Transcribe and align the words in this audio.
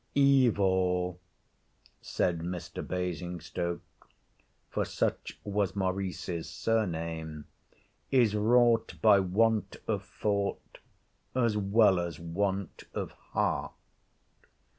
'Evil,' 0.15 1.19
said 2.01 2.39
Mr. 2.39 2.81
Basingstoke, 2.81 3.83
for 4.67 4.83
such 4.83 5.39
was 5.43 5.75
Maurice's 5.75 6.49
surname, 6.49 7.45
'is 8.09 8.33
wrought 8.33 8.95
by 9.03 9.19
want 9.19 9.75
of 9.87 10.03
thought 10.03 10.79
as 11.35 11.55
well 11.55 11.99
as 11.99 12.19
want 12.19 12.85
of 12.95 13.11
heart. 13.11 13.73